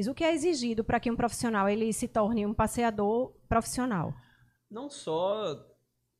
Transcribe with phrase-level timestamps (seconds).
[0.00, 4.14] o que é exigido para que um profissional ele se torne um passeador profissional?
[4.70, 5.68] Não só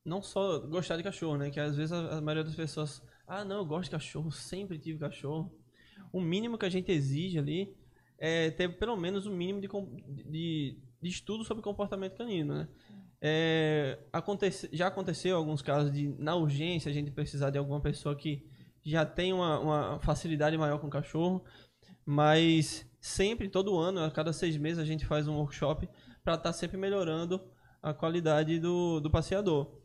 [0.05, 1.51] não só gostar de cachorro, né?
[1.51, 4.79] Que às vezes a, a maioria das pessoas, ah, não, eu gosto de cachorro, sempre
[4.79, 5.53] tive cachorro.
[6.13, 7.75] O mínimo que a gente exige ali
[8.19, 9.69] é ter pelo menos um mínimo de,
[10.29, 12.69] de, de, estudo sobre comportamento canino, né?
[13.21, 18.17] É, acontece, já aconteceu alguns casos de, na urgência, a gente precisar de alguma pessoa
[18.17, 18.45] que
[18.85, 21.45] já tem uma, uma facilidade maior com o cachorro,
[22.05, 25.89] mas sempre, todo ano, a cada seis meses, a gente faz um workshop
[26.23, 27.43] para estar tá sempre melhorando
[27.83, 29.83] a qualidade do, do passeador.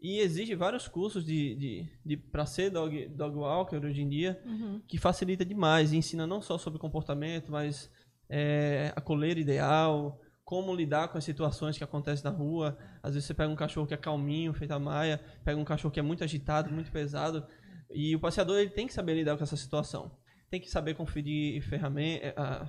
[0.00, 4.40] E exige vários cursos de, de, de para ser dog, dog walker hoje em dia,
[4.46, 4.80] uhum.
[4.86, 5.92] que facilita demais.
[5.92, 7.90] E ensina não só sobre comportamento, mas
[8.28, 12.78] é, a coleira ideal, como lidar com as situações que acontecem na rua.
[13.02, 15.92] Às vezes você pega um cachorro que é calminho, feito a maia, pega um cachorro
[15.92, 17.44] que é muito agitado, muito pesado.
[17.90, 20.16] E o passeador ele tem que saber lidar com essa situação.
[20.50, 22.68] Tem que saber conferir ferramenta, a,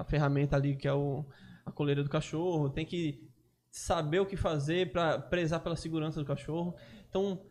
[0.00, 1.24] a ferramenta ali que é o,
[1.64, 2.70] a coleira do cachorro.
[2.70, 3.26] Tem que
[3.70, 6.76] saber o que fazer para prezar pela segurança do cachorro.
[7.08, 7.42] Então,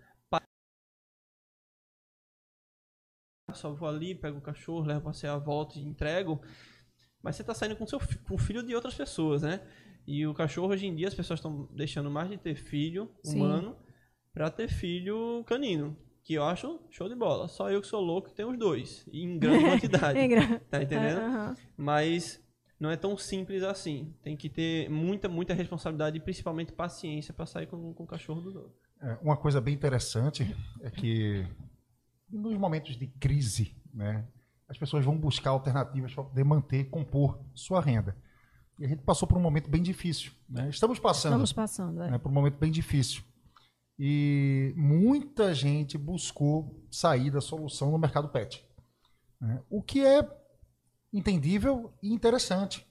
[3.53, 6.42] só vou ali, pego o cachorro, levo para passear, volto e entrego.
[7.21, 9.66] Mas você está saindo com, seu, com o filho de outras pessoas, né?
[10.05, 13.75] E o cachorro, hoje em dia, as pessoas estão deixando mais de ter filho humano
[14.33, 15.97] para ter filho canino.
[16.28, 17.47] Que eu acho show de bola.
[17.47, 19.08] Só eu que sou louco tenho os dois.
[19.14, 20.20] em grande quantidade.
[20.70, 21.22] tá entendendo?
[21.22, 21.56] Uhum.
[21.78, 22.44] Mas
[22.78, 24.14] não é tão simples assim.
[24.22, 28.42] Tem que ter muita, muita responsabilidade e principalmente paciência para sair com, com o cachorro
[28.42, 28.73] do dono.
[29.02, 31.48] É, uma coisa bem interessante é que
[32.30, 34.28] nos momentos de crise, né,
[34.67, 38.17] as pessoas vão buscar alternativas para poder manter, compor sua renda.
[38.78, 40.33] E a gente passou por um momento bem difícil.
[40.50, 40.67] Né?
[40.67, 41.31] Estamos passando.
[41.31, 42.11] Estamos passando, é.
[42.11, 43.23] né, por um momento bem difícil.
[44.00, 48.64] E muita gente buscou saída, solução no mercado pet.
[49.42, 49.62] Né?
[49.70, 50.28] O que é
[51.12, 52.86] entendível e interessante.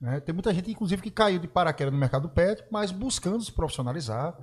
[0.00, 0.20] Né?
[0.20, 4.36] Tem muita gente, inclusive, que caiu de paraquedas no mercado pet, mas buscando se profissionalizar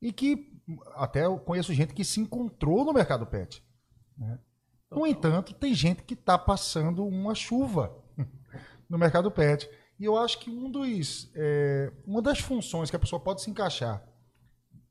[0.00, 0.50] e que
[0.94, 3.62] até eu conheço gente que se encontrou no mercado pet.
[4.16, 4.38] Né?
[4.90, 7.94] No entanto, tem gente que está passando uma chuva
[8.88, 9.68] no mercado pet.
[9.98, 13.50] E eu acho que um dos, é, uma das funções que a pessoa pode se
[13.50, 14.02] encaixar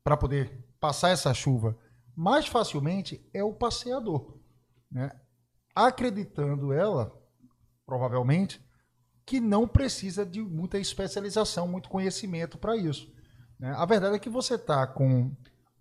[0.04, 1.76] para poder passar essa chuva
[2.14, 4.38] mais facilmente é o passeador.
[4.90, 5.10] Né?
[5.74, 7.22] Acreditando ela
[7.86, 8.64] provavelmente,
[9.26, 13.12] que não precisa de muita especialização, muito conhecimento para isso.
[13.58, 13.72] Né?
[13.76, 15.30] A verdade é que você está com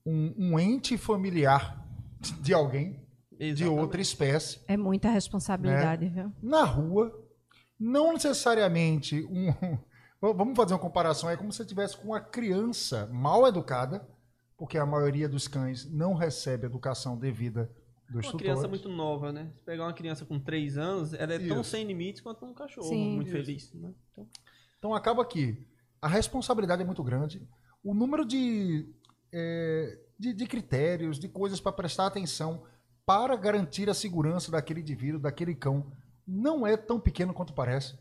[0.05, 1.81] um, um, ente familiar
[2.41, 3.55] de alguém, Exatamente.
[3.55, 4.59] de outra espécie.
[4.67, 6.23] É muita responsabilidade, né?
[6.23, 6.33] viu?
[6.41, 7.11] Na rua,
[7.79, 9.53] não necessariamente um.
[10.21, 14.07] Vamos fazer uma comparação, é como se você tivesse com uma criança mal educada,
[14.55, 17.71] porque a maioria dos cães não recebe educação devida
[18.07, 19.51] dos uma criança muito nova, né?
[19.55, 21.47] Se pegar uma criança com 3 anos, ela é Isso.
[21.47, 23.15] tão sem limites quanto um cachorro, Sim.
[23.15, 23.37] muito Isso.
[23.37, 23.73] feliz.
[23.73, 23.93] Né?
[24.11, 24.27] Então...
[24.77, 25.65] então acaba que
[25.99, 27.41] a responsabilidade é muito grande,
[27.83, 28.87] o número de,
[29.31, 32.63] é, de, de critérios, de coisas para prestar atenção
[33.05, 35.91] para garantir a segurança daquele indivíduo, daquele cão,
[36.27, 37.97] não é tão pequeno quanto parece.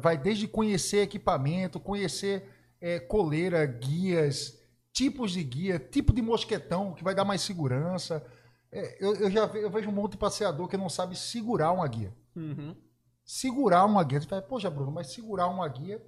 [0.00, 2.44] Vai desde conhecer equipamento, conhecer
[2.80, 4.58] é, coleira, guias,
[4.92, 8.24] tipos de guia, tipo de mosquetão que vai dar mais segurança
[8.72, 11.72] é, eu, eu, já ve, eu vejo um monte de passeador que não sabe segurar
[11.72, 12.14] uma guia.
[12.36, 12.76] Uhum.
[13.24, 14.20] Segurar uma guia.
[14.20, 16.00] Você fala, poxa, Bruno, mas segurar uma guia,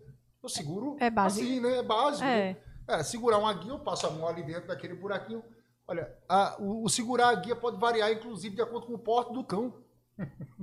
[0.42, 1.44] eu seguro é básico.
[1.44, 1.78] assim, né?
[1.78, 2.24] É básico.
[2.24, 2.52] É.
[2.52, 2.56] Né?
[2.86, 5.42] É, segurar uma guia, eu passo a mão ali dentro daquele buraquinho.
[5.86, 9.32] Olha, a, o, o, segurar a guia pode variar, inclusive, de acordo com o porte
[9.32, 9.74] do cão.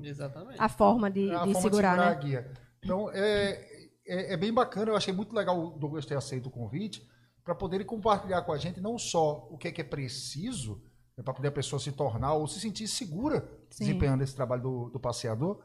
[0.02, 0.60] Exatamente.
[0.60, 2.12] A forma de, a de forma segurar, de segurar né?
[2.12, 2.52] a guia.
[2.84, 4.92] Então, é, é, é, bem bacana.
[4.92, 7.08] Eu achei muito legal o Douglas ter aceito o convite
[7.44, 10.82] para poder compartilhar com a gente não só o que é, que é preciso,
[11.18, 13.86] é para poder a pessoa se tornar ou se sentir segura Sim.
[13.86, 15.60] desempenhando esse trabalho do, do passeador,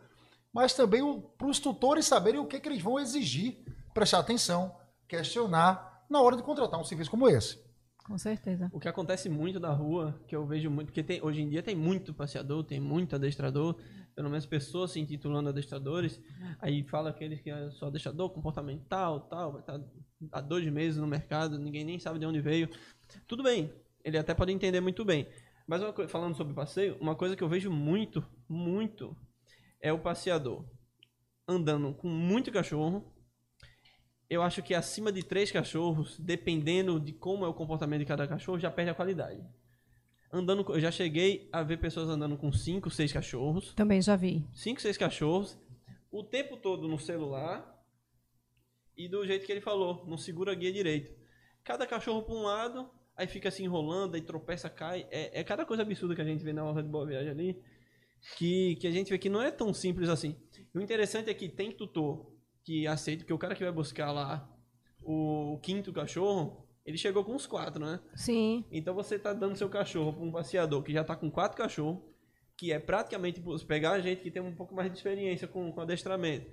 [0.53, 1.03] mas também
[1.36, 3.58] para os tutores saberem o que, que eles vão exigir,
[3.92, 4.74] prestar atenção,
[5.08, 7.58] questionar na hora de contratar um serviço como esse.
[8.04, 8.70] Com certeza.
[8.70, 11.62] O que acontece muito na rua, que eu vejo muito, porque tem, hoje em dia
[11.62, 13.76] tem muito passeador, tem muito adestrador,
[14.15, 16.20] pelo menos pessoas se intitulando adestradores,
[16.60, 19.80] aí fala aqueles que é só adestrador comportamental, tal, vai estar
[20.30, 22.68] há dois meses no mercado, ninguém nem sabe de onde veio.
[23.27, 23.72] Tudo bem,
[24.04, 25.27] ele até pode entender muito bem.
[25.66, 29.16] Mas falando sobre passeio, uma coisa que eu vejo muito, muito,
[29.80, 30.62] é o passeador
[31.48, 33.14] andando com muito cachorro.
[34.34, 38.27] Eu acho que acima de três cachorros, dependendo de como é o comportamento de cada
[38.27, 39.41] cachorro, já perde a qualidade.
[40.33, 43.72] Andando, eu já cheguei a ver pessoas andando com cinco, seis cachorros.
[43.75, 44.45] Também já vi.
[44.53, 45.57] Cinco, seis cachorros,
[46.10, 47.81] o tempo todo no celular
[48.97, 51.15] e do jeito que ele falou, não segura a guia direito.
[51.63, 55.07] Cada cachorro para um lado, aí fica se enrolando, aí tropeça, cai.
[55.13, 57.63] É, é cada coisa absurda que a gente vê na hora de boa viagem ali.
[58.37, 60.37] que, que a gente vê que não é tão simples assim.
[60.75, 62.34] O interessante é que tem tutor
[62.65, 64.51] que aceita que o cara que vai buscar lá
[65.03, 68.01] o quinto cachorro, ele chegou com uns quatro, né?
[68.15, 68.65] Sim.
[68.72, 72.03] Então você tá dando seu cachorro para um passeador que já tá com quatro cachorros,
[72.57, 75.81] que é praticamente pegar a gente que tem um pouco mais de experiência com, com
[75.81, 76.51] adestramento.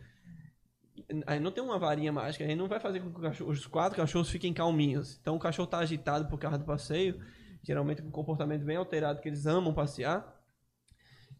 [1.26, 3.66] Aí não tem uma varinha mágica, a gente não vai fazer com que cachorro, os
[3.66, 5.18] quatro cachorros fiquem calminhos.
[5.22, 7.20] Então o cachorro tá agitado por causa do passeio,
[7.64, 10.40] geralmente com um comportamento bem alterado, que eles amam passear.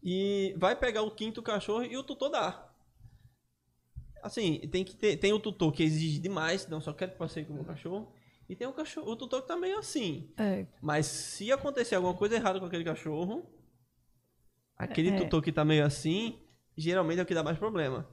[0.02, 2.71] E vai pegar o quinto cachorro e o tutor dá.
[4.22, 7.44] Assim, tem que ter, tem o tutor que exige demais, não só quer que passeie
[7.44, 8.12] com o meu cachorro.
[8.48, 10.32] E tem o, cachorro, o tutor que tá meio assim.
[10.36, 10.66] É.
[10.80, 13.46] Mas se acontecer alguma coisa errada com aquele cachorro,
[14.76, 15.16] aquele É.
[15.16, 16.38] tutor que tá meio assim,
[16.76, 18.08] geralmente é o que dá mais problema.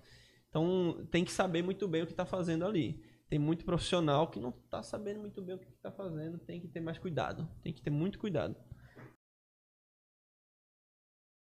[0.50, 3.04] Então tem que saber muito bem o que tá fazendo ali.
[3.30, 6.68] Tem muito profissional que não tá sabendo muito bem o que tá fazendo, tem que
[6.68, 7.48] ter mais cuidado.
[7.62, 8.56] Tem que ter muito cuidado.